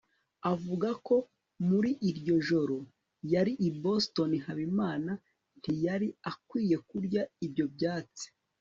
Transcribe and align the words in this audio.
avuga 0.51 0.89
ko 1.07 1.15
muri 1.69 1.91
iryo 2.09 2.35
joro 2.47 2.77
yari 3.33 3.53
i 3.67 3.69
boston. 3.83 4.31
habimana 4.45 5.11
ntiyari 5.59 6.07
akwiye 6.31 6.77
kurya 6.89 7.21
ibyo 7.47 7.65
byatsi 7.75 8.25